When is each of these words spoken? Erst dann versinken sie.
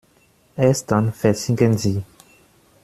Erst 0.57 0.89
dann 0.89 1.13
versinken 1.13 1.77
sie. 1.77 2.01